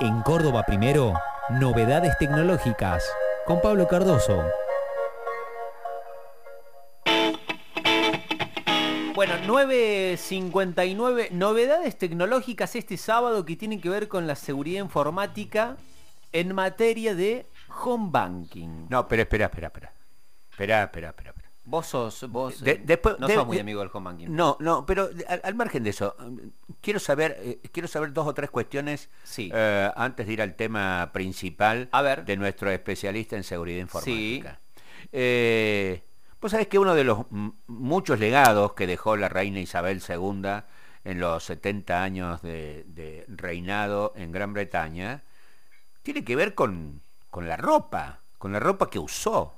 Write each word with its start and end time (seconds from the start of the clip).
En 0.00 0.22
Córdoba 0.22 0.62
primero, 0.62 1.14
novedades 1.50 2.16
tecnológicas. 2.18 3.04
Con 3.44 3.60
Pablo 3.60 3.88
Cardoso. 3.88 4.44
Bueno, 9.16 9.34
9.59, 9.44 11.32
novedades 11.32 11.98
tecnológicas 11.98 12.76
este 12.76 12.96
sábado 12.96 13.44
que 13.44 13.56
tienen 13.56 13.80
que 13.80 13.88
ver 13.88 14.06
con 14.06 14.28
la 14.28 14.36
seguridad 14.36 14.84
informática 14.84 15.76
en 16.30 16.54
materia 16.54 17.16
de 17.16 17.46
home 17.82 18.10
banking. 18.12 18.86
No, 18.88 19.08
pero 19.08 19.22
espera, 19.22 19.46
espera, 19.46 19.66
espera. 19.66 19.92
Espera, 20.52 20.84
espera, 20.84 21.08
espera. 21.08 21.47
Vos 21.70 21.86
sos, 21.86 22.26
vos 22.30 22.60
De- 22.62 22.70
eh, 22.72 22.80
después- 22.82 23.18
no 23.18 23.26
de- 23.26 23.34
sos 23.34 23.46
muy 23.46 23.56
de- 23.56 23.60
amigo 23.60 23.80
del 23.80 23.90
home 23.92 24.04
banking. 24.06 24.28
No, 24.30 24.56
no, 24.58 24.86
pero 24.86 25.10
al, 25.28 25.40
al 25.44 25.54
margen 25.54 25.84
de 25.84 25.90
eso, 25.90 26.16
quiero 26.80 26.98
saber, 26.98 27.36
eh, 27.42 27.58
quiero 27.72 27.86
saber 27.88 28.12
dos 28.14 28.26
o 28.26 28.32
tres 28.32 28.48
cuestiones 28.50 29.10
Sí. 29.22 29.50
eh, 29.52 29.90
antes 29.94 30.26
de 30.26 30.32
ir 30.32 30.40
al 30.40 30.54
tema 30.54 31.10
principal 31.12 31.88
A 31.92 32.00
ver. 32.00 32.24
de 32.24 32.36
nuestro 32.38 32.70
especialista 32.70 33.36
en 33.36 33.44
seguridad 33.44 33.80
informática. 33.80 34.60
Eh, 35.12 36.02
Vos 36.40 36.52
sabés 36.52 36.68
que 36.68 36.78
uno 36.78 36.94
de 36.94 37.02
los 37.02 37.26
m- 37.32 37.50
muchos 37.66 38.20
legados 38.20 38.74
que 38.74 38.86
dejó 38.86 39.16
la 39.16 39.28
reina 39.28 39.58
Isabel 39.58 40.00
II 40.08 40.62
en 41.04 41.18
los 41.20 41.42
70 41.42 42.02
años 42.04 42.40
de, 42.42 42.84
de 42.86 43.24
reinado 43.26 44.12
en 44.14 44.30
Gran 44.30 44.52
Bretaña 44.52 45.22
tiene 46.04 46.22
que 46.24 46.36
ver 46.36 46.54
con, 46.54 47.00
con 47.30 47.48
la 47.48 47.56
ropa, 47.56 48.20
con 48.38 48.52
la 48.52 48.60
ropa 48.60 48.88
que 48.88 49.00
usó. 49.00 49.57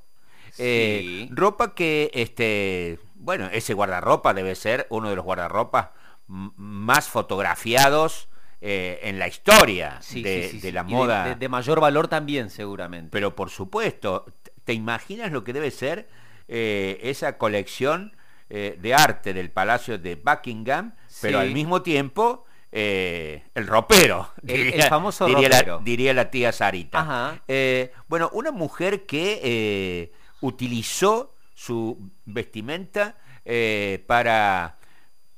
Eh, 0.59 0.98
Sí. 1.02 1.28
ropa 1.32 1.74
que, 1.74 2.10
este, 2.14 2.98
bueno, 3.14 3.48
ese 3.52 3.74
guardarropa 3.74 4.34
debe 4.34 4.54
ser 4.54 4.86
uno 4.90 5.10
de 5.10 5.16
los 5.16 5.24
guardarropas 5.24 5.88
más 6.26 7.09
fotografiados 7.09 8.29
eh, 8.60 9.01
en 9.04 9.18
la 9.18 9.26
historia 9.26 9.98
Sí, 10.02 10.23
de, 10.23 10.48
sí, 10.60 10.71
la 10.73 10.82
moda. 10.84 11.24
De, 11.30 11.34
de 11.37 11.48
mayor 11.48 11.80
valor 11.80 12.09
también, 12.09 12.51
seguramente. 12.51 13.09
Pero 13.10 13.34
por 13.34 13.51
supuesto, 13.51 14.26
¿te 14.65 14.74
imaginas 14.74 15.32
lo 15.32 15.45
que 15.45 15.52
debe 15.52 15.71
ser 15.71 16.09
eh, 16.48 16.98
esa 17.02 17.38
colección 17.38 18.15
de 18.48 18.95
arte 18.95 19.32
del 19.32 19.48
Palacio 19.52 19.96
de 19.96 20.16
Buckingham, 20.16 20.95
pero 21.23 21.38
al 21.38 21.52
mismo 21.52 21.82
tiempo 21.82 22.45
eh, 22.73 23.45
el 23.54 23.66
ropero? 23.68 24.32
El- 24.46 24.74
el 24.74 24.82
famoso 24.82 25.26
diría 25.26 25.48
ropero. 25.48 25.76
La, 25.78 25.84
diría 25.84 26.15
la 26.15 26.30
tía 26.30 26.51
Sarita. 26.52 27.40
Eh, 27.46 27.93
bueno, 28.09 28.28
una 28.32 28.51
mujer 28.51 29.06
que 29.06 29.40
eh, 29.45 30.12
utilizó 30.41 31.35
su 31.55 32.10
vestimenta 32.24 33.16
eh, 33.45 34.05
para, 34.07 34.79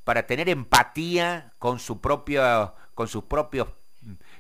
para 0.05 0.27
tener 0.27 0.49
empatía 0.49 1.53
con 1.59 1.79
su 1.79 2.01
propio, 2.01 2.75
con 2.95 3.09
sus 3.09 3.25
propios 3.25 3.69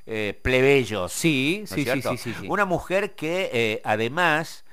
eh, 0.06 0.38
plebeyos. 0.42 1.12
Sí, 1.12 1.58
¿no 1.58 1.64
es 1.64 1.70
sí, 1.70 1.84
sí, 1.84 2.02
sí, 2.02 2.16
sí, 2.18 2.34
sí. 2.40 2.46
Una 2.48 2.64
mujer 2.64 3.14
que 3.14 3.50
eh, 3.52 3.82
además 3.84 4.64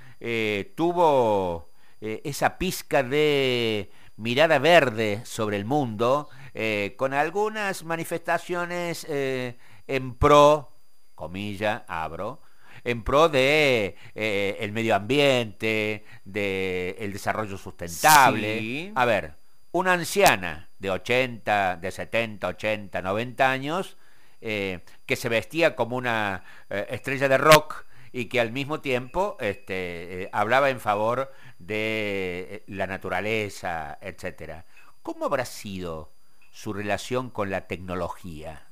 tuvo 0.76 1.70
esa 2.02 2.58
pizca 2.58 3.04
de 3.04 3.90
mirada 4.18 4.60
verde 4.60 5.22
sobre 5.24 5.56
el 5.56 5.64
mundo, 5.64 6.28
con 6.98 7.14
algunas 7.14 7.86
manifestaciones 7.86 9.08
en 9.08 10.14
pro, 10.16 10.74
comilla, 11.16 11.86
abro, 11.88 12.42
en 12.90 13.04
pro 13.04 13.30
de 13.30 13.96
eh, 14.16 14.58
el 14.60 14.72
medio 14.72 14.96
ambiente, 14.96 16.06
de 16.26 16.96
el 17.00 17.14
desarrollo 17.14 17.58
sustentable. 17.58 18.60
Sí. 18.60 18.92
A 18.96 19.06
ver, 19.06 19.34
una 19.72 19.94
anciana 19.94 20.70
de 20.80 20.90
80, 20.90 21.78
de 21.78 21.92
70, 21.92 22.48
80, 22.48 23.02
90 23.02 23.52
años, 23.52 23.98
eh, 24.42 24.80
que 25.06 25.16
se 25.16 25.30
vestía 25.30 25.76
como 25.76 25.98
una 25.98 26.44
eh, 26.70 26.88
estrella 26.90 27.28
de 27.30 27.38
rock 27.38 27.86
y 28.12 28.26
que 28.26 28.40
al 28.40 28.52
mismo 28.52 28.82
tiempo 28.82 29.38
este, 29.40 30.30
hablaba 30.32 30.72
en 30.72 30.80
favor 30.80 31.32
de 31.60 32.64
la 32.66 32.88
naturaleza, 32.88 34.00
etcétera. 34.02 34.66
¿Cómo 35.04 35.26
habrá 35.26 35.46
sido 35.46 36.12
su 36.52 36.74
relación 36.74 37.30
con 37.30 37.52
la 37.52 37.68
tecnología? 37.68 38.69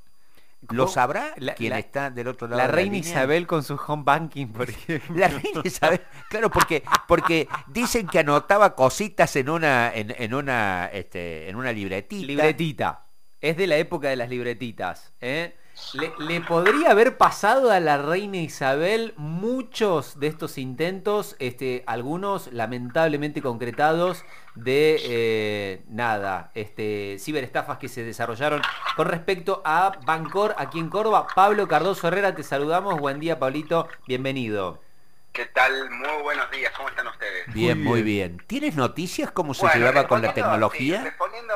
¿Lo 0.72 0.88
sabrá 0.88 1.33
La- 1.38 1.55
quien 1.55 1.72
la- 1.72 1.79
está 1.79 2.09
del 2.09 2.28
otro 2.28 2.47
lado? 2.47 2.57
La 2.61 2.67
de 2.67 2.73
reina? 2.73 2.97
Isabel 2.97 3.47
con 3.47 3.63
su 3.63 3.75
home 3.75 4.03
banking, 4.05 4.47
por 4.47 4.69
ejemplo. 4.69 5.16
La 5.16 5.28
reina 5.28 5.61
Isabel, 5.63 6.01
claro, 6.29 6.50
porque, 6.51 6.83
porque 7.07 7.47
dicen 7.67 8.07
que 8.07 8.19
anotaba 8.19 8.75
cositas 8.75 9.35
en 9.35 9.50
una, 9.50 9.91
en, 9.94 10.13
en 10.17 10.33
una, 10.33 10.89
este, 10.94 11.50
en 11.50 11.56
una 11.56 11.72
libretita. 11.72 12.25
Libretita. 12.27 13.06
Es 13.39 13.56
de 13.57 13.67
la 13.67 13.77
época 13.77 14.09
de 14.09 14.16
las 14.16 14.29
libretitas. 14.29 15.13
¿eh? 15.22 15.56
Le, 15.93 16.11
le 16.17 16.41
podría 16.41 16.91
haber 16.91 17.17
pasado 17.17 17.71
a 17.71 17.79
la 17.79 17.97
reina 17.97 18.38
Isabel 18.38 19.13
muchos 19.15 20.19
de 20.19 20.27
estos 20.27 20.57
intentos, 20.57 21.35
este, 21.39 21.83
algunos 21.85 22.51
lamentablemente 22.51 23.41
concretados, 23.41 24.25
de 24.55 24.99
eh, 25.03 25.85
nada, 25.88 26.51
este, 26.55 27.17
ciberestafas 27.19 27.77
que 27.77 27.89
se 27.89 28.03
desarrollaron 28.03 28.61
con 28.95 29.07
respecto 29.07 29.61
a 29.65 29.99
Bancor 30.03 30.55
aquí 30.57 30.79
en 30.79 30.89
Córdoba. 30.89 31.31
Pablo 31.35 31.67
Cardoso 31.67 32.07
Herrera, 32.07 32.33
te 32.35 32.44
saludamos. 32.44 32.99
Buen 32.99 33.19
día, 33.19 33.38
Pablito. 33.39 33.88
Bienvenido. 34.07 34.85
¿Qué 35.31 35.45
tal? 35.45 35.89
Muy 35.91 36.21
buenos 36.23 36.49
días, 36.51 36.73
¿cómo 36.75 36.89
están 36.89 37.07
ustedes? 37.07 37.47
Bien, 37.53 37.77
Muy 37.83 37.83
muy 37.83 38.01
bien. 38.01 38.41
¿Tienes 38.47 38.75
noticias 38.75 39.31
cómo 39.31 39.53
se 39.53 39.67
Bueno, 39.67 39.77
llevaba 39.77 40.07
con 40.07 40.21
la 40.21 40.33
sí, 40.33 40.33
tecnología? 40.33 41.01
respondiendo, 41.03 41.53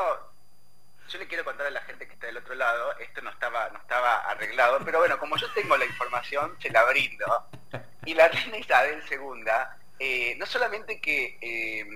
yo 1.12 1.18
le 1.18 1.26
quiero 1.26 1.44
contar 1.44 1.66
a 1.66 1.70
la 1.70 1.82
gente 1.82 2.06
que 2.06 2.14
está 2.14 2.26
del 2.26 2.38
otro 2.38 2.54
lado, 2.54 2.96
esto 2.98 3.20
no 3.20 3.30
estaba, 3.30 3.68
no 3.70 3.78
estaba 3.78 4.20
arreglado, 4.30 4.80
pero 4.84 4.98
bueno, 5.00 5.18
como 5.18 5.36
yo 5.36 5.50
tengo 5.52 5.76
la 5.76 5.84
información, 5.84 6.56
se 6.60 6.70
la 6.70 6.84
brindo. 6.84 7.26
Y 8.06 8.14
la 8.14 8.28
reina 8.28 8.56
Isabel 8.56 9.02
II, 9.10 9.44
eh, 9.98 10.34
no 10.38 10.46
solamente 10.46 11.00
que 11.00 11.38
eh, 11.40 11.86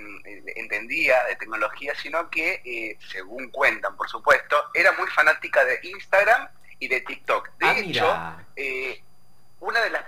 entendía 0.56 1.24
de 1.24 1.36
tecnología, 1.36 1.94
sino 1.94 2.28
que, 2.30 2.60
eh, 2.64 2.98
según 3.10 3.48
cuentan, 3.50 3.96
por 3.96 4.08
supuesto, 4.08 4.56
era 4.74 4.92
muy 4.92 5.08
fanática 5.08 5.64
de 5.64 5.80
Instagram 5.82 6.48
y 6.78 6.88
de 6.88 7.00
TikTok. 7.00 7.48
De 7.56 7.66
Ah, 7.66 7.78
hecho, 7.78 8.36
eh, 8.54 9.02
una 9.58 9.80
de 9.80 9.90
las, 9.90 10.04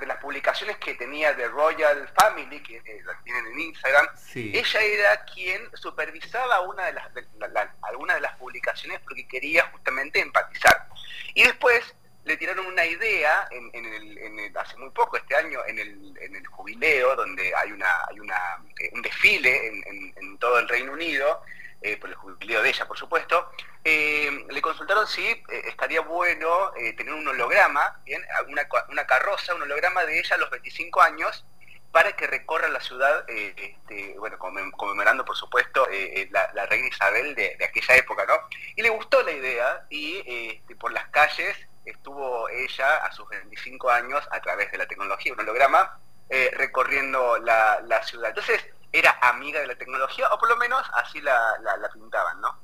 de 0.00 0.06
publicaciones 0.18 0.76
que 0.76 0.94
tenía 0.94 1.32
de 1.32 1.48
Royal 1.48 2.08
Family, 2.20 2.62
que 2.62 2.76
eh, 2.76 3.00
la 3.04 3.18
tienen 3.24 3.46
en 3.46 3.60
Instagram, 3.60 4.06
Sí. 4.16 4.52
ella 4.54 4.80
era 4.82 5.24
quien 5.24 5.62
supervisaba 5.74 6.60
una 6.60 6.86
de 6.86 6.92
las, 6.92 7.14
de- 7.14 7.26
la- 7.38 7.48
la- 7.48 7.74
algunas 7.82 8.16
de 8.16 8.20
las 8.22 8.36
publicaciones 8.36 9.00
porque 9.00 9.26
quería 9.26 9.64
justamente 9.72 10.20
empatizar. 10.20 10.86
Y 11.34 11.44
después 11.44 11.94
le 12.24 12.36
tiraron 12.36 12.66
una 12.66 12.84
idea 12.84 13.48
en, 13.50 13.70
en 13.72 13.84
el, 13.86 14.18
en 14.18 14.38
el- 14.38 14.56
hace 14.58 14.76
muy 14.76 14.90
poco, 14.90 15.16
este 15.16 15.34
año, 15.34 15.60
en 15.66 15.78
el, 15.78 16.16
en 16.20 16.36
el 16.36 16.46
jubileo, 16.46 17.16
donde 17.16 17.54
hay, 17.54 17.72
una, 17.72 17.88
hay 18.10 18.20
una, 18.20 18.58
eh, 18.78 18.90
un 18.92 19.02
desfile 19.02 19.66
en 20.16 20.38
todo 20.38 20.58
el 20.58 20.68
Reino 20.68 20.92
Unido, 20.92 21.42
eh, 21.84 21.98
por 21.98 22.08
el 22.08 22.16
jubileo 22.16 22.62
de 22.62 22.70
ella, 22.70 22.88
por 22.88 22.96
supuesto, 22.96 23.50
eh, 23.84 24.46
le 24.48 24.62
consultaron 24.62 25.06
si 25.06 25.22
eh, 25.22 25.44
estaría 25.66 26.00
bueno 26.00 26.72
tener 26.96 27.12
un 27.12 27.28
holograma, 27.28 28.00
bien, 28.06 28.22
una, 28.48 28.66
una 28.88 29.06
carroza, 29.06 29.54
un 29.54 29.60
holograma 29.62 30.06
de 30.06 30.18
ella 30.18 30.36
a 30.36 30.38
los 30.38 30.48
25 30.48 31.02
años, 31.02 31.44
para 31.92 32.12
que 32.16 32.26
recorra 32.26 32.68
la 32.68 32.80
ciudad, 32.80 33.24
este, 33.28 34.16
bueno, 34.18 34.38
conmem- 34.38 34.70
conmemorando, 34.72 35.26
por 35.26 35.36
supuesto, 35.36 35.86
la, 36.30 36.66
reina 36.66 36.88
Isabel 36.88 37.34
de, 37.34 37.56
aquella 37.62 37.96
época, 37.96 38.24
¿no? 38.26 38.34
Y 38.76 38.82
le 38.82 38.88
gustó 38.88 39.22
la 39.22 39.32
idea 39.32 39.84
y 39.90 40.22
este, 40.26 40.74
por 40.76 40.90
las 40.90 41.06
calles 41.10 41.54
estuvo 41.84 42.48
ella 42.48 42.96
a 42.96 43.12
sus 43.12 43.28
25 43.28 43.90
años 43.90 44.26
a 44.32 44.40
través 44.40 44.72
de 44.72 44.78
la 44.78 44.86
tecnología, 44.86 45.34
un 45.34 45.40
holograma, 45.40 46.00
recorriendo 46.54 47.38
la, 47.40 47.80
la 47.84 48.02
ciudad. 48.02 48.30
Entonces, 48.30 48.64
era 48.96 49.18
amiga 49.22 49.60
de 49.60 49.66
la 49.66 49.74
tecnología, 49.74 50.28
o 50.32 50.38
por 50.38 50.48
lo 50.48 50.56
menos 50.56 50.82
así 50.94 51.20
la, 51.20 51.58
la- 51.62 51.76
la 51.76 51.88
pintaban, 51.90 52.40
¿no? 52.40 52.56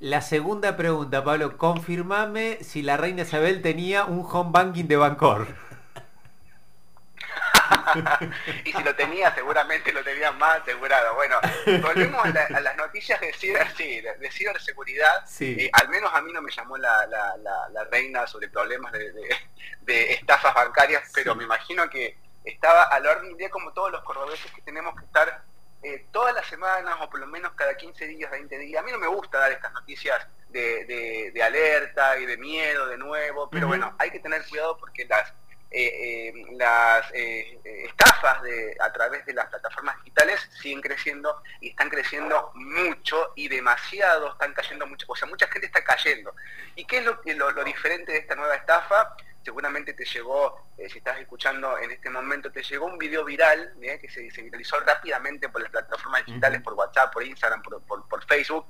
La 0.00 0.20
segunda 0.20 0.76
pregunta, 0.76 1.24
Pablo, 1.24 1.56
confirmame 1.56 2.58
si 2.62 2.82
la 2.82 2.96
reina 2.96 3.22
Isabel 3.22 3.60
tenía 3.62 4.04
un 4.04 4.26
home 4.30 4.50
banking 4.52 4.84
de 4.84 4.96
Bancor. 4.96 5.48
y 8.64 8.72
si 8.72 8.82
lo 8.84 8.94
tenía, 8.94 9.34
seguramente 9.34 9.92
lo 9.92 10.04
tenía 10.04 10.30
más 10.32 10.60
asegurado. 10.60 11.14
Bueno, 11.16 11.36
volvemos 11.82 12.24
a, 12.24 12.28
la- 12.28 12.46
a 12.56 12.60
las 12.60 12.76
noticias 12.76 13.20
de, 13.20 13.32
ciber, 13.32 13.66
sí, 13.76 14.00
de, 14.00 14.14
de 14.18 14.30
ciberseguridad. 14.30 15.26
Sí. 15.26 15.56
Eh, 15.58 15.70
al 15.72 15.88
menos 15.88 16.12
a 16.14 16.20
mí 16.22 16.32
no 16.32 16.42
me 16.42 16.52
llamó 16.52 16.76
la, 16.78 17.06
la- 17.06 17.36
la- 17.38 17.68
la 17.70 17.84
reina 17.84 18.26
sobre 18.26 18.48
problemas 18.48 18.92
de, 18.92 19.12
de- 19.12 19.36
de 19.82 20.12
estafas 20.12 20.54
bancarias, 20.54 21.10
pero 21.12 21.32
Sí. 21.32 21.38
me 21.38 21.44
imagino 21.44 21.88
que 21.90 22.16
estaba 22.44 22.84
a 22.84 23.00
la 23.00 23.10
orden 23.10 23.30
del 23.30 23.38
día 23.38 23.50
como 23.50 23.72
todos 23.72 23.90
los 23.90 24.02
cordobeses 24.04 24.50
que 24.52 24.62
tenemos 24.62 24.94
que 24.98 25.04
estar 25.04 25.42
eh, 25.82 26.06
todas 26.12 26.34
las 26.34 26.46
semanas 26.46 26.96
o 27.00 27.08
por 27.10 27.20
lo 27.20 27.26
menos 27.26 27.52
cada 27.52 27.76
15 27.76 28.06
días, 28.06 28.30
20 28.30 28.58
días. 28.58 28.82
A 28.82 28.84
mí 28.84 28.92
no 28.92 28.98
me 28.98 29.06
gusta 29.06 29.38
dar 29.38 29.52
estas 29.52 29.72
noticias 29.72 30.26
de, 30.48 30.84
de- 30.86 31.30
de 31.32 31.42
alerta 31.42 32.18
y 32.18 32.26
de 32.26 32.36
miedo 32.36 32.86
de 32.86 32.96
nuevo, 32.98 33.48
pero 33.50 33.66
bueno, 33.68 33.94
hay 33.98 34.10
que 34.10 34.20
tener 34.20 34.44
cuidado 34.48 34.76
porque 34.78 35.04
las 35.06 35.32
eh, 35.70 36.32
eh, 36.32 36.32
las 36.52 37.04
estafas 37.12 38.40
de, 38.42 38.74
a 38.80 38.90
través 38.90 39.26
de 39.26 39.34
las 39.34 39.46
plataformas 39.48 39.96
digitales 39.98 40.40
siguen 40.62 40.80
creciendo 40.80 41.42
y 41.60 41.68
están 41.68 41.90
creciendo 41.90 42.50
mucho 42.54 43.32
y 43.36 43.48
demasiado, 43.48 44.32
están 44.32 44.54
cayendo 44.54 44.86
mucho, 44.86 45.04
o 45.08 45.14
sea, 45.14 45.28
mucha 45.28 45.46
gente 45.48 45.66
está 45.66 45.84
cayendo. 45.84 46.34
¿Y 46.74 46.86
qué 46.86 46.98
es 46.98 47.04
lo, 47.04 47.20
que- 47.20 47.34
lo, 47.34 47.50
lo 47.50 47.64
diferente 47.64 48.12
de 48.12 48.18
esta 48.18 48.34
nueva 48.34 48.54
estafa? 48.54 49.14
Seguramente 49.48 49.94
te 49.94 50.04
llegó, 50.04 50.68
eh, 50.76 50.90
si 50.90 50.98
estás 50.98 51.18
escuchando 51.18 51.78
en 51.78 51.90
este 51.90 52.10
momento, 52.10 52.52
te 52.52 52.62
llegó 52.62 52.84
un 52.84 52.98
video 52.98 53.24
viral 53.24 53.72
que 53.80 54.06
se, 54.10 54.42
viralizó 54.42 54.78
rápidamente 54.80 55.48
por 55.48 55.62
las 55.62 55.70
plataformas 55.70 56.26
digitales, 56.26 56.60
por 56.60 56.74
WhatsApp, 56.74 57.10
por 57.10 57.24
Instagram, 57.24 57.62
por, 57.62 58.26
Facebook, 58.26 58.66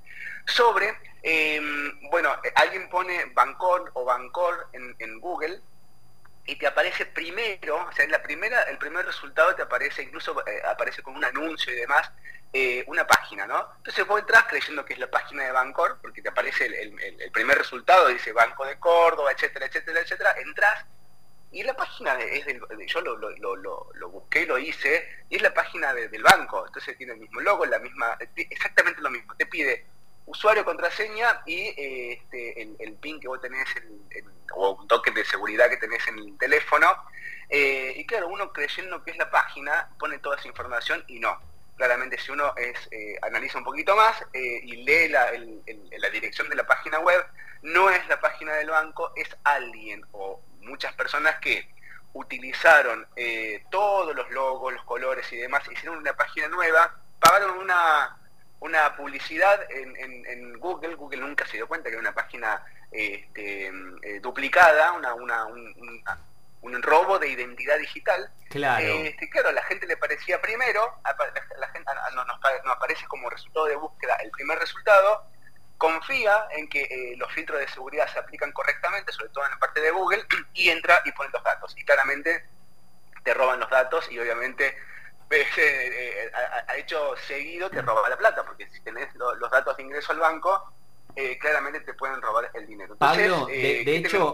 sobre, 0.47 0.97
em, 1.23 1.99
bueno, 2.11 2.31
alguien 2.55 2.89
pone 2.89 3.25
Bancor 3.35 3.91
o 3.95 4.05
Bancor 4.05 4.69
en, 4.73 5.21
Google 5.21 5.61
y 6.47 6.55
te 6.55 6.69
aparece 6.69 7.07
primero, 7.07 7.85
o 7.89 7.93
sea, 7.93 8.05
en 8.05 8.13
la 8.13 8.23
primera, 8.23 8.63
el 8.71 8.79
primer 8.79 9.05
resultado 9.05 9.57
te 9.57 9.63
aparece, 9.63 10.05
incluso 10.05 10.47
eh, 10.47 10.63
aparece 10.65 11.03
con 11.03 11.17
un 11.17 11.25
anuncio 11.25 11.73
y 11.73 11.77
demás, 11.77 12.13
eh, 12.53 12.83
una 12.87 13.07
página, 13.07 13.47
¿no? 13.47 13.69
Entonces 13.77 14.07
vos 14.07 14.21
entras 14.21 14.45
creyendo 14.49 14.83
que 14.85 14.95
es 14.95 14.99
la 14.99 15.11
página 15.11 15.45
de 15.45 15.53
Bancor, 15.53 15.99
porque 16.01 16.23
te 16.23 16.31
aparece 16.31 16.65
el, 16.65 17.31
primer 17.31 17.59
resultado, 17.59 18.09
dice 18.09 18.33
Banco 18.33 18.65
de 18.65 18.79
Córdoba, 18.79 19.33
etcétera, 19.33 19.67
etcétera, 19.67 20.01
etcétera, 20.01 20.35
entras 20.39 20.87
y 21.51 21.63
la 21.63 21.75
página 21.75 22.19
es 22.21 22.47
del, 22.47 22.61
yo 22.87 23.01
lo, 23.03 23.17
lo, 23.17 23.57
lo, 23.57 23.91
lo, 23.95 24.09
busqué, 24.09 24.47
lo 24.47 24.59
hice, 24.59 25.09
y 25.29 25.37
es 25.37 25.43
la 25.43 25.53
página 25.53 25.93
del 25.93 26.23
banco, 26.23 26.67
entonces 26.67 26.97
tiene 26.97 27.13
el 27.15 27.21
mismo 27.21 27.41
logo, 27.41 27.67
la 27.67 27.79
misma, 27.79 28.17
exactamente 28.37 29.01
lo 29.01 29.11
mismo, 29.11 29.35
te 29.35 29.47
pide 29.47 29.85
usuario, 30.27 30.65
contraseña 30.65 31.43
y 31.47 31.69
este, 32.13 32.63
el, 32.63 32.95
PIN 32.95 33.21
que 33.21 33.29
vos 33.29 33.41
tenés, 33.41 33.67
o 34.55 34.73
un 34.73 34.89
token 34.89 35.15
de 35.15 35.25
seguridad 35.25 35.71
que 35.71 35.79
tenés 35.79 36.07
en 36.09 36.19
el 36.19 36.39
teléfono, 36.39 36.95
eh, 37.49 37.95
y 37.97 38.07
claro, 38.07 38.29
uno 38.29 38.53
creyendo 38.53 39.03
que 39.03 39.13
es 39.13 39.17
la 39.17 39.31
página, 39.31 39.91
pone 39.99 40.19
toda 40.19 40.37
esa 40.37 40.49
información 40.49 41.03
y 41.07 41.19
no 41.19 41.48
claramente 41.79 42.19
si 42.19 42.31
uno 42.31 42.53
eh, 42.59 43.17
analiza 43.23 43.57
un 43.57 43.65
poquito 43.65 43.97
más 43.97 44.21
eh, 44.35 44.61
y 44.63 44.85
lee 44.85 45.09
la, 45.09 45.31
dirección 46.13 46.49
de 46.49 46.57
la 46.57 46.67
página 46.67 46.99
web, 46.99 47.25
no 47.63 47.89
es 47.89 48.07
la 48.09 48.21
página 48.21 48.53
del 48.55 48.69
banco, 48.69 49.13
es 49.17 49.29
alguien 49.45 50.05
o 50.13 50.43
muchas 50.61 50.93
personas 50.95 51.39
que 51.39 51.73
utilizaron 52.13 53.07
eh, 53.17 53.65
todos 53.71 54.15
los 54.15 54.29
logos, 54.31 54.75
los 54.75 54.85
colores 54.85 55.33
y 55.33 55.37
demás, 55.37 55.63
hicieron 55.71 55.99
una 55.99 56.15
página 56.15 56.49
nueva, 56.49 56.95
pagaron 57.21 57.59
una, 57.59 58.17
publicidad 58.97 59.61
en, 59.71 60.59
Google, 60.59 60.97
Google 60.97 61.21
nunca 61.21 61.47
se 61.47 61.59
dio 61.59 61.69
cuenta 61.69 61.89
que 61.89 61.95
era 61.95 62.01
una 62.01 62.15
página 62.15 62.61
este, 62.91 63.71
duplicada, 64.21 64.93
una, 64.93 65.15
una, 65.15 65.45
un 65.47 65.73
robo 66.83 67.19
de 67.19 67.29
identidad 67.29 67.79
digital. 67.79 68.31
Claro. 68.51 68.87
Este, 68.87 69.29
claro, 69.31 69.51
a 69.51 69.53
la 69.53 69.63
gente 69.65 69.87
le 69.87 69.97
parecía 69.97 70.41
primero, 70.41 71.01
la, 71.59 71.69
gente 71.69 71.91
nos, 72.15 72.77
aparece 72.77 73.07
como 73.07 73.29
resultado 73.31 73.67
de 73.67 73.77
búsqueda 73.77 74.17
el 74.17 74.31
primer 74.31 74.59
resultado, 74.59 75.25
confía 75.77 76.47
en 76.51 76.69
que 76.69 76.83
eh, 76.83 77.17
los 77.17 77.31
filtros 77.33 77.61
de 77.61 77.69
seguridad 77.69 78.09
se 78.13 78.19
aplican 78.19 78.53
correctamente, 78.53 79.13
sobre 79.13 79.31
todo 79.31 79.45
en 79.45 79.53
la 79.53 79.59
parte 79.59 79.81
de 79.81 79.91
Google, 79.91 80.25
y 80.55 80.71
entra 80.71 81.03
y 81.05 81.13
pone 81.13 81.31
los 81.33 81.43
datos. 81.43 81.75
Y 81.77 81.85
claramente 81.85 82.45
te 83.23 83.35
roban 83.35 83.61
los 83.61 83.71
datos 83.71 84.11
y 84.11 84.19
obviamente 84.19 84.69
eh, 85.31 85.47
eh, 85.57 86.33
ha, 86.67 86.77
hecho 86.77 87.15
seguido 87.27 87.69
te 87.69 87.83
roba 87.83 88.09
la 88.09 88.17
plata, 88.17 88.45
porque 88.45 88.69
si 88.71 88.81
tenés 88.81 89.15
los 89.15 89.51
datos 89.51 89.77
de 89.77 89.83
ingreso 89.83 90.13
al 90.13 90.19
banco, 90.19 90.73
eh, 91.21 91.37
claramente 91.37 91.81
te 91.81 91.95
pueden 91.95 92.23
robar 92.23 92.49
el 92.55 92.65
dinero. 92.65 92.95
Pablo, 92.97 93.47
de, 93.47 93.81
eh, 93.81 93.97
hecho, 93.97 94.33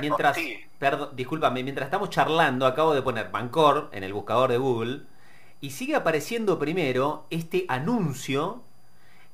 mientras, 0.00 0.38
perdón, 0.78 1.10
discúlpame, 1.12 1.62
mientras 1.62 1.88
estamos 1.88 2.08
charlando, 2.08 2.64
acabo 2.64 2.94
de 2.94 3.02
poner 3.02 3.30
Bancor 3.30 3.90
en 3.92 4.04
el 4.04 4.14
buscador 4.14 4.50
de 4.50 4.56
Google 4.56 5.02
y 5.60 5.72
sigue 5.72 5.94
apareciendo 5.94 6.58
primero 6.58 7.26
este 7.28 7.66
anuncio 7.68 8.62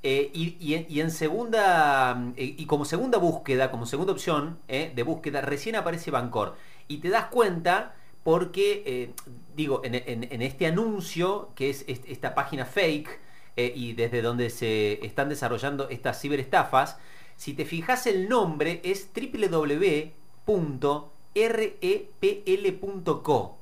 eh, 0.02 0.32
y, 0.34 1.00
en 1.00 1.12
segunda 1.12 2.20
y 2.34 2.66
como 2.66 2.84
segunda 2.84 3.19
búsqueda, 3.19 3.70
como 3.70 3.86
segunda 3.86 4.12
opción 4.12 4.58
de 4.66 5.02
búsqueda, 5.04 5.43
recién 5.43 5.76
aparece 5.76 6.10
Bancor. 6.10 6.56
Y 6.88 6.98
te 6.98 7.08
das 7.08 7.26
cuenta 7.26 7.94
porque 8.25 9.12
digo 9.54 9.81
en, 9.84 9.94
en, 9.94 10.43
este 10.43 10.66
anuncio 10.66 11.50
que 11.54 11.70
es 11.70 11.84
esta 11.86 12.34
página 12.34 12.64
fake 12.64 13.30
eh, 13.60 13.72
y 13.74 13.92
desde 13.92 14.22
donde 14.22 14.48
se 14.48 15.04
están 15.04 15.28
desarrollando 15.28 15.90
estas 15.90 16.18
ciberestafas, 16.18 16.96
si 17.36 17.52
te 17.52 17.66
fijas 17.66 18.06
el 18.06 18.26
nombre 18.26 18.80
es 18.84 19.10
www.repl.co. 19.12 19.98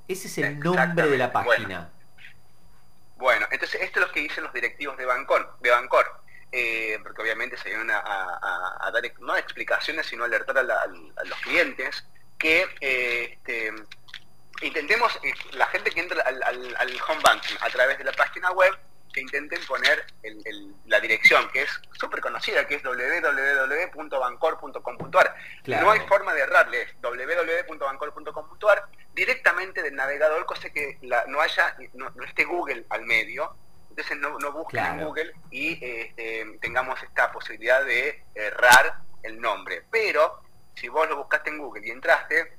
Ese 0.07 0.29
es 0.29 0.39
el 0.39 0.61
nombre 0.61 1.09
de 1.09 1.19
la 1.19 1.33
página. 1.33 1.91
Bueno. 3.17 3.49
entonces 3.51 3.81
esto 3.81 3.99
es 3.99 4.07
lo 4.07 4.13
que 4.13 4.21
dicen 4.21 4.45
los 4.45 4.53
directivos 4.53 4.97
de 4.97 5.05
Bancor, 5.05 5.57
de 5.61 5.71
Bancor. 5.71 6.07
Eh, 6.53 7.01
porque 7.03 7.23
obviamente 7.23 7.57
se 7.57 7.69
vienen 7.69 7.91
a, 7.91 8.91
dar 8.93 9.03
no 9.19 9.37
explicaciones, 9.37 10.07
sino 10.07 10.23
alertar 10.25 10.57
a, 10.59 10.63
los 10.87 11.39
clientes 11.41 12.07
que 12.39 12.67
eh, 12.81 13.33
este, 13.33 13.73
intentemos, 14.63 15.19
la 15.53 15.67
gente 15.67 15.91
que 15.91 16.01
entra 16.01 16.23
al, 16.23 16.41
al 16.43 17.01
home 17.09 17.21
banking 17.23 17.57
a 17.61 17.69
través 17.69 17.99
de 17.99 18.05
la 18.05 18.13
página 18.13 18.53
web, 18.53 18.73
que 19.13 19.21
intenten 19.21 19.61
poner 19.67 20.07
la 20.87 21.01
dirección, 21.01 21.51
que 21.51 21.63
es 21.63 21.71
súper 21.99 22.21
conocida, 22.21 22.65
que 22.67 22.77
es 22.77 22.83
www.bancor.com.ar. 22.83 25.35
No 25.67 25.91
hay 25.91 26.01
forma 26.01 26.35
de 26.35 26.43
errarle, 26.43 26.87
www.bancor.com.ar 27.01 28.85
directamente 29.15 29.83
del 29.83 29.97
navegador, 29.97 30.45
cosa 30.47 30.71
que 30.71 30.99
no 31.27 31.41
haya, 31.41 31.77
no, 31.95 32.13
esté 32.25 32.45
Google 32.45 32.87
al 32.91 33.05
medio, 33.05 33.57
entonces 33.91 34.17
no, 34.19 34.39
no 34.39 34.53
busquen 34.53 34.85
en 34.85 35.05
Google 35.05 35.33
y 35.51 35.85
este, 35.85 36.47
tengamos 36.61 37.03
esta 37.03 37.33
posibilidad 37.33 37.85
de 37.85 38.23
errar 38.35 38.99
el 39.25 39.41
nombre. 39.41 39.83
Pero 39.91 40.41
si 40.77 40.87
vos 40.89 41.09
lo 41.09 41.17
buscaste 41.17 41.51
en 41.51 41.59
Google 41.59 41.85
y 41.87 41.91
entraste, 41.91 42.57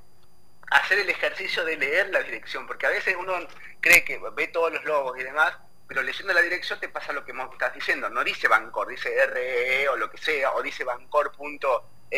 hacer 0.70 0.98
el 0.98 1.10
ejercicio 1.10 1.64
de 1.64 1.76
leer 1.76 2.10
la 2.10 2.20
dirección, 2.20 2.66
porque 2.66 2.86
a 2.86 2.90
veces 2.90 3.16
uno 3.18 3.34
cree 3.80 4.04
que 4.04 4.20
ve 4.34 4.48
todos 4.48 4.72
los 4.72 4.84
logos 4.84 5.18
y 5.18 5.22
demás, 5.22 5.56
pero 5.90 6.04
leyendo 6.04 6.32
la 6.32 6.40
dirección 6.40 6.78
te 6.78 6.88
pasa 6.88 7.12
lo 7.12 7.24
que 7.24 7.32
estás 7.32 7.74
diciendo, 7.74 8.08
no 8.08 8.22
dice 8.22 8.46
Bancor, 8.46 8.86
dice 8.86 9.10
RE 9.26 9.88
o 9.88 9.96
lo 9.96 10.08
que 10.08 10.18
sea, 10.18 10.52
o 10.52 10.62
dice 10.62 10.84
bancor.xml, 10.84 12.14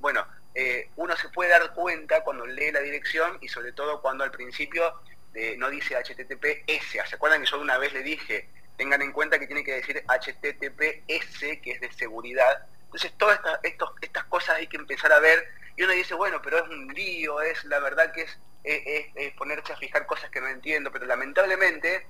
bueno, 0.00 0.26
eh, 0.52 0.90
uno 0.96 1.16
se 1.16 1.28
puede 1.28 1.50
dar 1.50 1.72
cuenta 1.72 2.24
cuando 2.24 2.44
lee 2.44 2.72
la 2.72 2.80
dirección 2.80 3.38
y 3.40 3.46
sobre 3.46 3.70
todo 3.70 4.02
cuando 4.02 4.24
al 4.24 4.32
principio 4.32 4.92
eh, 5.34 5.54
no 5.56 5.70
dice 5.70 5.94
HTTPS, 5.94 7.08
¿se 7.08 7.14
acuerdan 7.14 7.44
que 7.44 7.46
yo 7.48 7.60
una 7.60 7.78
vez 7.78 7.92
le 7.92 8.02
dije, 8.02 8.48
tengan 8.76 9.02
en 9.02 9.12
cuenta 9.12 9.38
que 9.38 9.46
tiene 9.46 9.62
que 9.62 9.74
decir 9.74 10.02
HTTPS, 10.08 11.38
que 11.62 11.70
es 11.70 11.80
de 11.80 11.92
seguridad, 11.92 12.66
entonces 12.86 13.12
todas 13.18 13.38
estas 14.00 14.24
cosas 14.24 14.56
hay 14.56 14.66
que 14.66 14.78
empezar 14.78 15.12
a 15.12 15.20
ver 15.20 15.46
y 15.76 15.84
uno 15.84 15.92
dice, 15.92 16.14
bueno, 16.14 16.42
pero 16.42 16.56
es 16.56 16.68
un 16.68 16.88
lío, 16.88 17.40
es 17.40 17.62
la 17.66 17.78
verdad 17.78 18.12
que 18.12 18.22
es, 18.22 18.36
es 18.64 19.32
ponerse 19.34 19.72
a 19.72 19.76
fijar 19.76 20.06
cosas 20.06 20.28
que 20.30 20.40
no 20.40 20.48
entiendo, 20.48 20.90
pero 20.90 21.06
lamentablemente 21.06 22.04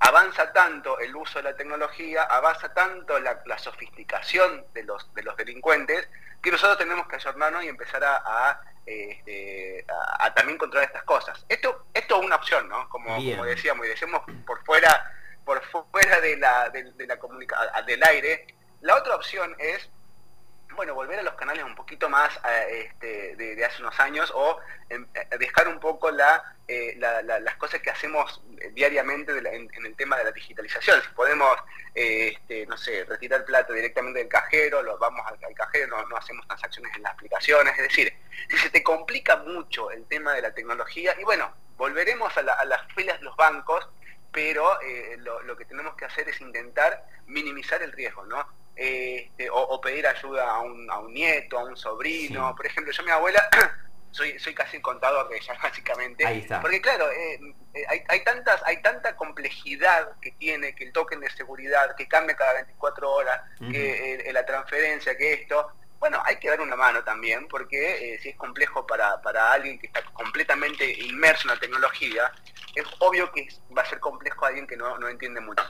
avanza 0.00 0.52
tanto 0.52 0.98
el 0.98 1.14
uso 1.14 1.38
de 1.38 1.44
la 1.44 1.56
tecnología, 1.56 2.22
avanza 2.24 2.72
tanto 2.72 3.18
la, 3.20 3.58
sofisticación 3.58 4.64
de 4.72 4.82
los, 4.84 5.12
de 5.14 5.22
los 5.22 5.36
delincuentes, 5.36 6.08
que 6.42 6.50
nosotros 6.50 6.78
tenemos 6.78 7.06
que 7.06 7.16
ayornarnos 7.16 7.62
y 7.64 7.68
empezar 7.68 8.02
a, 8.04 8.60
este, 8.86 9.84
a, 10.18 10.32
también 10.34 10.56
controlar 10.56 10.88
estas 10.88 11.02
cosas. 11.04 11.44
Esto, 11.48 11.86
esto 11.92 12.18
es 12.18 12.24
una 12.24 12.36
opción, 12.36 12.68
¿no? 12.68 12.88
Como, 12.88 13.14
como 13.14 13.44
decíamos, 13.44 13.86
y 13.86 13.90
decimos 13.90 14.22
por 14.46 14.64
fuera, 14.64 15.12
por 15.44 15.62
fuera 15.90 16.20
de 16.20 16.36
la, 16.38 16.70
de, 16.70 17.06
la 17.06 17.82
del 17.82 18.02
aire. 18.02 18.46
La 18.80 18.96
otra 18.96 19.14
opción 19.16 19.54
es 19.58 19.90
bueno, 20.74 20.94
volver 20.94 21.18
a 21.18 21.22
los 21.22 21.34
canales 21.34 21.64
un 21.64 21.74
poquito 21.74 22.08
más 22.08 22.34
eh, 22.48 22.88
este, 22.88 23.36
de, 23.36 23.64
hace 23.64 23.82
unos 23.82 23.98
años 24.00 24.32
o 24.34 24.58
em, 24.88 25.06
eh, 25.14 25.38
dejar 25.38 25.68
un 25.68 25.80
poco 25.80 26.10
eh, 26.68 26.96
las 26.96 27.56
cosas 27.56 27.80
que 27.80 27.90
hacemos 27.90 28.42
diariamente 28.72 29.32
en, 29.32 29.86
el 29.86 29.96
tema 29.96 30.16
de 30.16 30.24
la 30.24 30.32
digitalización. 30.32 31.00
Si 31.02 31.08
podemos, 31.08 31.56
este, 31.94 32.66
no 32.66 32.76
sé, 32.76 33.04
retirar 33.04 33.44
plata 33.44 33.72
directamente 33.72 34.20
del 34.20 34.28
cajero, 34.28 34.82
lo 34.82 34.98
vamos 34.98 35.26
al, 35.26 35.54
cajero, 35.54 36.06
no, 36.06 36.16
hacemos 36.16 36.46
transacciones 36.46 36.94
en 36.96 37.02
las 37.02 37.12
aplicaciones. 37.12 37.74
Es 37.76 37.88
decir, 37.88 38.12
si 38.48 38.56
se 38.58 38.70
te 38.70 38.82
complica 38.82 39.36
mucho 39.36 39.90
el 39.90 40.06
tema 40.06 40.34
de 40.34 40.42
la 40.42 40.54
tecnología, 40.54 41.14
y 41.18 41.24
bueno, 41.24 41.52
volveremos 41.76 42.36
a, 42.36 42.42
las 42.42 42.92
filas 42.94 43.18
de 43.18 43.24
los 43.24 43.36
bancos, 43.36 43.88
pero 44.32 44.78
lo 45.42 45.56
que 45.56 45.64
tenemos 45.64 45.94
que 45.96 46.04
hacer 46.04 46.28
es 46.28 46.40
intentar 46.40 47.04
minimizar 47.26 47.82
el 47.82 47.92
riesgo, 47.92 48.24
¿no? 48.26 48.59
Este, 48.82 49.50
o, 49.52 49.78
pedir 49.78 50.06
ayuda 50.06 50.48
a 50.48 50.60
un, 50.60 50.90
a 50.90 51.00
un, 51.00 51.12
nieto, 51.12 51.58
a 51.58 51.64
un 51.64 51.76
sobrino. 51.76 52.56
Por 52.56 52.64
ejemplo, 52.64 52.90
yo 52.90 53.02
mi 53.02 53.10
abuela, 53.10 53.46
soy, 54.10 54.38
soy 54.38 54.54
casi 54.54 54.80
contador 54.80 55.28
de 55.28 55.36
ella, 55.36 55.54
básicamente. 55.62 56.24
Porque 56.62 56.80
claro, 56.80 57.10
eh, 57.10 57.38
eh, 57.74 57.84
hay, 57.86 58.02
hay, 58.08 58.24
tantas, 58.24 58.62
hay 58.64 58.80
tanta 58.80 59.16
complejidad 59.16 60.18
que 60.22 60.30
tiene, 60.30 60.74
que 60.74 60.84
el 60.84 60.94
token 60.94 61.20
de 61.20 61.28
seguridad, 61.28 61.94
que 61.94 62.08
cambia 62.08 62.34
cada 62.34 62.54
24 62.54 63.10
horas, 63.10 63.42
que 63.70 64.14
eh, 64.26 64.32
la 64.32 64.46
transferencia, 64.46 65.14
que 65.14 65.34
esto. 65.34 65.72
Bueno, 65.98 66.22
hay 66.24 66.36
que 66.36 66.48
dar 66.48 66.62
una 66.62 66.76
mano 66.76 67.04
también, 67.04 67.46
porque 67.48 68.18
si 68.22 68.30
es 68.30 68.36
complejo 68.36 68.86
para, 68.86 69.20
para 69.20 69.52
alguien 69.52 69.78
que 69.78 69.88
está 69.88 70.02
completamente 70.14 70.90
inmerso 71.02 71.42
en 71.46 71.54
la 71.54 71.60
tecnología, 71.60 72.32
es 72.74 72.86
obvio 73.00 73.30
que 73.30 73.46
va 73.76 73.82
a 73.82 73.84
ser 73.84 74.00
complejo 74.00 74.46
a 74.46 74.48
alguien 74.48 74.66
que 74.66 74.78
no, 74.78 74.96
no 74.96 75.06
entiende 75.10 75.42
mucho 75.42 75.62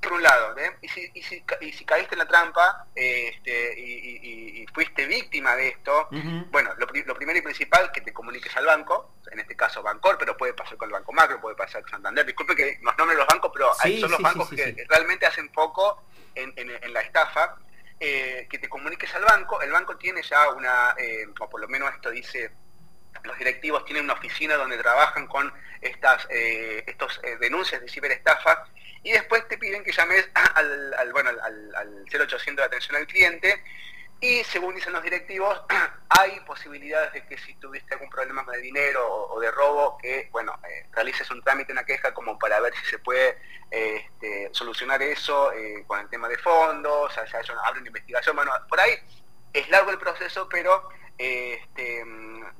por 0.00 0.12
un 0.14 0.22
lado, 0.22 0.56
¿eh? 0.58 0.76
y, 0.80 0.88
si, 0.88 1.10
y, 1.14 1.22
si, 1.22 1.44
y, 1.60 1.72
si, 1.72 1.84
caíste 1.84 2.14
en 2.14 2.20
la 2.20 2.28
trampa 2.28 2.86
este, 2.94 3.78
y, 3.78 4.66
fuiste 4.72 5.06
víctima 5.06 5.56
de 5.56 5.68
esto, 5.68 6.08
bueno, 6.50 6.70
lo, 6.78 6.86
lo, 6.86 7.14
primero 7.14 7.38
y 7.38 7.42
principal 7.42 7.90
que 7.92 8.00
te 8.00 8.12
comuniques 8.12 8.56
al 8.56 8.66
banco, 8.66 9.14
en 9.30 9.40
este 9.40 9.56
caso 9.56 9.82
Bancor, 9.82 10.16
pero 10.18 10.36
puede 10.36 10.54
pasar 10.54 10.76
con 10.76 10.88
el 10.88 10.92
Banco 10.92 11.12
Macro, 11.12 11.40
puede 11.40 11.56
pasar 11.56 11.82
con 11.82 11.90
Santander, 11.90 12.24
disculpe 12.24 12.54
que 12.54 12.78
nos 12.82 12.96
nombren 12.96 13.18
los 13.18 13.26
bancos, 13.26 13.50
pero 13.52 13.72
son 13.74 14.10
los 14.10 14.22
bancos 14.22 14.48
que 14.50 14.86
realmente 14.88 15.26
hacen 15.26 15.48
poco 15.48 16.04
en, 16.34 16.52
en, 16.56 16.92
la 16.92 17.00
estafa, 17.00 17.56
eh, 17.98 18.46
que 18.48 18.58
te 18.58 18.68
comuniques 18.68 19.12
al 19.14 19.24
banco, 19.24 19.60
el 19.60 19.70
banco 19.70 19.96
tiene 19.96 20.22
ya 20.22 20.50
una, 20.50 20.94
eh, 20.96 21.26
o 21.38 21.50
por 21.50 21.60
lo 21.60 21.68
menos 21.68 21.92
esto 21.94 22.10
dice 22.10 22.50
los 23.24 23.36
directivos 23.36 23.84
tienen 23.84 24.04
una 24.04 24.14
oficina 24.14 24.54
donde 24.54 24.78
trabajan 24.78 25.26
con 25.26 25.52
estas 25.80 26.26
eh, 26.30 26.84
estos 26.86 27.20
denuncias 27.40 27.80
de 27.80 27.88
ciberestafa 27.88 28.66
y 29.02 29.12
después 29.12 29.46
te 29.48 29.58
piden 29.58 29.84
que 29.84 29.92
llames 29.92 30.28
al, 30.34 31.12
bueno, 31.12 31.30
al, 31.30 31.74
al 31.74 32.04
0800 32.04 32.56
de 32.56 32.64
atención 32.64 32.96
al 32.96 33.06
cliente 33.06 33.62
y 34.22 34.44
según 34.44 34.74
dicen 34.74 34.92
los 34.92 35.02
directivos, 35.02 35.62
hay 36.10 36.40
posibilidades 36.40 37.12
de 37.14 37.26
que 37.26 37.38
si 37.38 37.54
tuviste 37.54 37.94
algún 37.94 38.10
problema 38.10 38.44
el 38.52 38.60
dinero 38.60 39.06
o, 39.06 39.40
de 39.40 39.50
robo, 39.50 39.96
que 39.96 40.28
bueno, 40.30 40.58
eh, 40.68 40.86
realices 40.92 41.30
un 41.30 41.42
trámite, 41.42 41.72
una 41.72 41.84
queja 41.84 42.12
como 42.12 42.38
para 42.38 42.60
ver 42.60 42.74
si 42.74 42.84
se 42.84 42.98
puede 42.98 43.38
este, 43.70 44.50
solucionar 44.52 45.00
eso 45.00 45.52
eh, 45.52 45.84
con 45.86 46.00
el 46.00 46.08
tema 46.10 46.28
de 46.28 46.36
fondos, 46.36 47.10
o 47.10 47.26
sea, 47.26 47.40
abre 47.64 47.80
una 47.80 47.88
investigación, 47.88 48.36
bueno, 48.36 48.52
por 48.68 48.78
ahí 48.78 48.92
es 49.54 49.68
largo 49.70 49.90
el 49.90 49.98
proceso, 49.98 50.48
pero 50.50 50.90
este, 51.16 52.04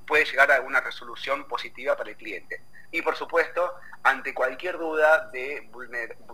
puede 0.07 0.25
llegar 0.25 0.51
a 0.51 0.57
alguna 0.57 0.81
resolución 0.81 1.47
positiva 1.47 1.95
para 1.95 2.11
el 2.11 2.17
cliente. 2.17 2.63
Y 2.93 3.03
por 3.03 3.17
supuesto, 3.17 3.75
ante 4.03 4.35
cualquier 4.35 4.79
duda 4.79 5.29
de 5.33 5.69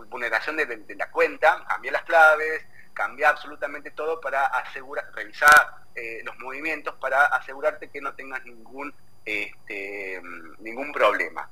vulneración 0.09 0.57
de, 0.57 0.95
la 0.95 1.11
cuenta, 1.11 1.63
cambia 1.67 1.91
las 1.91 2.03
claves, 2.03 2.65
cambia 2.93 3.29
absolutamente 3.29 3.91
todo 3.91 4.19
para 4.19 4.45
asegurar, 4.47 5.11
revisar 5.13 5.85
eh, 5.95 6.21
los 6.23 6.37
movimientos 6.39 6.95
para 6.95 7.25
asegurarte 7.27 7.89
que 7.89 8.01
no 8.01 8.13
tengas 8.15 8.43
ningún 8.43 8.93
este, 9.25 10.21
ningún 10.59 10.91
problema. 10.93 11.49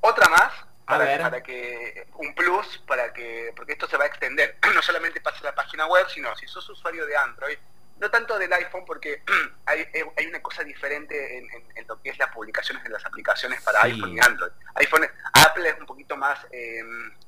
Otra 0.00 0.28
más, 0.28 0.52
para, 0.88 1.42
que 1.42 2.06
un 2.14 2.34
plus 2.34 2.78
para 2.86 3.12
que 3.12 3.52
porque 3.54 3.72
esto 3.72 3.86
se 3.86 3.96
va 3.96 4.04
a 4.04 4.06
extender 4.06 4.56
no 4.74 4.80
solamente 4.80 5.20
pasa 5.20 5.44
la 5.44 5.54
página 5.54 5.86
web 5.86 6.06
sino 6.08 6.34
si 6.36 6.46
sos 6.46 6.68
usuario 6.70 7.04
de 7.06 7.16
Android 7.16 7.58
no 8.00 8.10
tanto 8.10 8.38
del 8.38 8.52
iPhone 8.52 8.84
porque 8.86 9.22
hay, 9.66 9.86
hay 10.16 10.26
una 10.26 10.40
cosa 10.40 10.64
diferente 10.64 11.38
en, 11.38 11.86
lo 11.86 12.00
que 12.02 12.10
es 12.10 12.18
las 12.18 12.30
publicaciones 12.32 12.84
de 12.84 12.90
las 12.90 13.04
aplicaciones 13.06 13.62
para 13.62 13.82
iPhone 13.82 14.12
y 14.12 14.20
Android. 14.20 14.52
iPhone, 14.74 15.08
Apple 15.32 15.68
es 15.68 15.78
un 15.80 15.86
poquito 15.86 16.16
más 16.16 16.38
eh, 16.50 16.82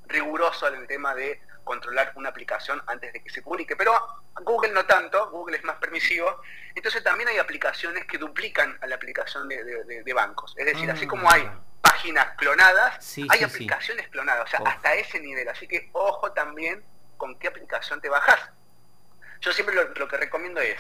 riguroso 0.07 0.69
en 0.69 0.75
el 0.75 0.87
tema 0.87 1.15
de 1.15 1.41
controlar 1.65 2.13
una 2.17 2.31
aplicación 2.31 2.83
antes 2.87 3.13
de 3.13 3.23
que 3.23 3.31
se 3.31 3.43
publique, 3.43 3.77
pero 3.77 3.93
Google 4.43 4.73
no 4.73 4.85
tanto, 4.87 5.31
Google 5.31 5.57
es 5.57 5.65
más 5.65 5.77
permisivo, 5.77 6.41
entonces 6.75 7.03
también 7.05 7.29
hay 7.29 7.39
aplicaciones 7.39 8.07
que 8.07 8.19
duplican 8.19 8.77
a 8.81 8.87
la 8.87 8.97
aplicación 8.97 9.49
de, 9.49 10.13
bancos, 10.13 10.55
es 10.59 10.67
decir, 10.67 10.91
así 10.91 11.07
como 11.07 11.31
hay 11.31 11.43
ah. 11.43 11.61
páginas 11.81 12.35
clonadas, 12.37 13.17
hay 13.31 13.45
aplicaciones 13.45 14.09
clonadas, 14.09 14.45
o 14.45 14.51
sea, 14.51 14.61
hasta 14.67 14.95
ese 14.95 15.21
nivel, 15.21 15.49
así 15.49 15.69
que 15.69 15.91
ojo 15.93 16.33
también 16.33 16.83
con 17.17 17.39
qué 17.39 17.49
aplicación 17.49 18.01
te 18.01 18.09
bajas 18.09 18.51
yo 19.41 19.53
siempre 19.53 19.75
lo, 19.75 20.09
que 20.09 20.17
recomiendo 20.17 20.61
es 20.61 20.77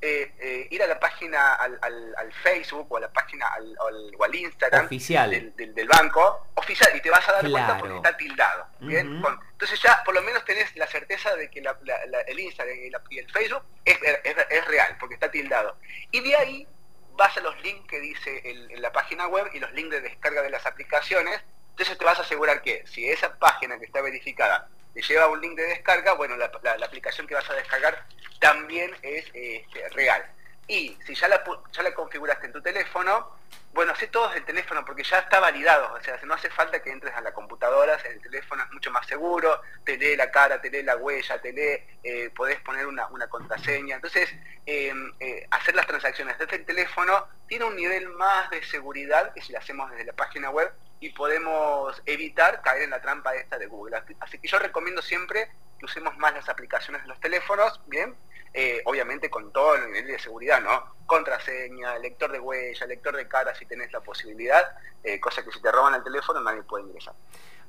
eh, 0.00 0.32
eh, 0.38 0.68
ir 0.70 0.82
a 0.82 0.86
la 0.86 1.00
página, 1.00 1.54
al, 1.54 2.32
Facebook 2.42 2.86
o 2.90 2.96
a 2.98 3.00
la 3.00 3.12
página 3.12 3.46
al, 3.48 3.74
o 4.18 4.24
al 4.24 4.34
Instagram 4.34 4.84
oficial. 4.84 5.30
Del, 5.56 5.88
banco, 5.88 6.48
oficial, 6.54 6.94
y 6.94 7.00
te 7.00 7.08
vas 7.08 7.26
a 7.28 7.32
dar 7.32 7.50
cuenta 7.50 7.78
porque 7.78 7.96
está 7.96 8.16
tildado. 8.16 8.66
entonces 8.80 9.80
ya 9.80 10.02
por 10.04 10.14
lo 10.14 10.22
menos 10.22 10.44
tenés 10.44 10.76
la 10.76 10.86
certeza 10.86 11.34
de 11.36 11.48
que 11.48 11.60
el 11.60 12.40
Instagram 12.40 12.76
y, 13.10 13.18
el 13.18 13.30
Facebook 13.30 13.62
es, 13.84 14.66
real, 14.66 14.96
porque 15.00 15.14
está 15.14 15.30
tildado. 15.30 15.78
Y 16.10 16.20
de 16.20 16.36
ahí 16.36 16.68
vas 17.16 17.34
a 17.38 17.40
los 17.40 17.58
links 17.62 17.88
que 17.88 18.00
dice 18.00 18.42
en 18.44 18.82
la 18.82 18.92
página 18.92 19.26
web 19.28 19.48
y 19.54 19.60
los 19.60 19.72
links 19.72 19.90
de 19.90 20.00
descarga 20.02 20.42
de 20.42 20.50
las 20.50 20.66
aplicaciones. 20.66 21.40
Entonces 21.70 21.96
te 21.96 22.04
vas 22.04 22.18
a 22.18 22.22
asegurar 22.22 22.60
que 22.62 22.86
si 22.86 23.08
esa 23.08 23.38
página 23.38 23.78
que 23.78 23.86
está 23.86 24.00
verificada 24.00 24.68
te 24.94 25.02
lleva 25.02 25.28
un 25.28 25.40
link 25.40 25.56
de 25.56 25.64
descarga, 25.64 26.14
bueno, 26.14 26.36
la, 26.36 26.46
aplicación 26.84 27.26
que 27.26 27.34
vas 27.34 27.48
a 27.50 27.54
descargar 27.54 28.06
también 28.38 28.94
es 29.02 29.26
este, 29.34 29.88
real. 29.90 30.24
Y 30.68 30.96
si 31.04 31.14
ya 31.14 31.28
la, 31.28 31.42
ya 31.72 31.82
la 31.82 31.92
configuraste 31.92 32.46
en 32.46 32.52
tu 32.52 32.62
teléfono, 32.62 33.36
bueno, 33.74 33.90
hace 33.90 34.06
todo 34.06 34.28
desde 34.28 34.38
el 34.38 34.44
teléfono 34.44 34.84
porque 34.84 35.02
ya 35.02 35.18
está 35.18 35.40
validado, 35.40 35.92
o 35.94 36.00
sea, 36.00 36.16
no 36.22 36.34
hace 36.34 36.48
falta 36.48 36.80
que 36.80 36.90
entres 36.90 37.12
a 37.16 37.20
la 37.20 37.34
computadora, 37.34 37.96
el 38.04 38.22
teléfono 38.22 38.62
es 38.62 38.70
mucho 38.70 38.92
más 38.92 39.04
seguro, 39.04 39.60
te 39.84 39.98
lee 39.98 40.14
la 40.14 40.30
cara, 40.30 40.60
te 40.60 40.70
lee 40.70 40.84
la 40.84 40.96
huella, 40.96 41.40
te 41.40 41.52
lee, 41.52 41.82
eh, 42.04 42.30
podés 42.36 42.60
poner 42.60 42.86
una, 42.86 43.08
contraseña. 43.28 43.96
Entonces, 43.96 44.32
em, 44.64 45.12
eh, 45.18 45.48
hacer 45.50 45.74
las 45.74 45.88
transacciones 45.88 46.38
desde 46.38 46.56
el 46.56 46.64
teléfono 46.64 47.26
tiene 47.48 47.64
un 47.64 47.74
nivel 47.74 48.08
más 48.10 48.48
de 48.50 48.62
seguridad 48.62 49.34
que 49.34 49.42
si 49.42 49.52
lo 49.52 49.58
hacemos 49.58 49.90
desde 49.90 50.04
la 50.04 50.12
página 50.12 50.50
web 50.50 50.72
y 51.00 51.10
podemos 51.10 52.00
evitar 52.06 52.62
caer 52.62 52.82
en 52.82 52.90
la 52.90 53.02
trampa 53.02 53.34
esta 53.34 53.58
de 53.58 53.66
Google. 53.66 54.00
Así 54.20 54.38
que 54.38 54.46
yo 54.46 54.60
recomiendo 54.60 55.02
siempre 55.02 55.50
que 55.80 55.86
usemos 55.86 56.16
más 56.16 56.32
las 56.32 56.48
aplicaciones 56.48 57.02
de 57.02 57.08
los 57.08 57.18
teléfonos, 57.18 57.80
¿bien? 57.86 58.14
Eh, 58.56 58.82
obviamente 58.84 59.28
con 59.28 59.52
todo 59.52 59.74
el 59.74 59.86
nivel 59.86 60.06
de 60.06 60.18
seguridad, 60.20 60.62
¿no? 60.62 60.94
Contraseña, 61.06 61.98
lector 61.98 62.30
de 62.30 62.38
huella, 62.38 62.86
lector 62.86 63.16
de 63.16 63.26
cara 63.26 63.52
si 63.56 63.66
tenés 63.66 63.92
la 63.92 64.00
posibilidad, 64.00 64.62
eh, 65.02 65.18
cosa 65.18 65.44
que 65.44 65.50
si 65.50 65.60
te 65.60 65.72
roban 65.72 65.94
el 65.94 66.04
teléfono 66.04 66.40
nadie 66.40 66.62
puede 66.62 66.84
ingresar. 66.84 67.14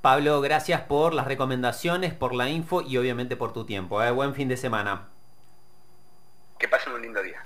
Pablo, 0.03 0.39
gracias 0.41 0.81
por 0.81 1.15
las 1.15 1.25
recomendaciones, 1.25 2.13
por 2.13 2.35
la 2.35 2.49
info 2.49 2.83
y 2.83 2.97
obviamente 2.97 3.35
por 3.35 3.51
tu 3.51 3.65
tiempo. 3.65 4.03
¿eh? 4.03 4.11
Buen 4.11 4.35
fin 4.35 4.47
de 4.47 4.57
semana. 4.57 5.07
Que 6.59 6.67
pasen 6.67 6.93
un 6.93 7.01
lindo 7.01 7.23
día. 7.23 7.43